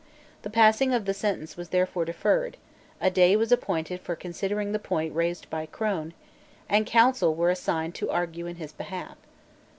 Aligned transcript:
The 0.41 0.49
passing 0.49 0.95
of 0.95 1.05
the 1.05 1.13
sentence 1.13 1.55
was 1.55 1.69
therefore 1.69 2.05
deferred: 2.05 2.57
a 2.99 3.11
day 3.11 3.35
was 3.35 3.51
appointed 3.51 4.01
for 4.01 4.15
considering 4.15 4.71
the 4.71 4.79
point 4.79 5.13
raised 5.13 5.47
by 5.51 5.67
Crone; 5.67 6.15
and 6.67 6.87
counsel 6.87 7.35
were 7.35 7.51
assigned 7.51 7.93
to 7.97 8.09
argue 8.09 8.47
in 8.47 8.55
his 8.55 8.73
behalf. 8.73 9.17